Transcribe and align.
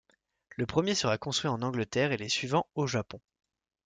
Le 0.57 0.65
premier 0.65 0.95
sera 0.95 1.19
construit 1.19 1.47
en 1.47 1.61
Angleterre 1.61 2.11
et 2.11 2.17
les 2.17 2.27
suivants 2.27 2.65
au 2.73 2.87
Japon. 2.87 3.21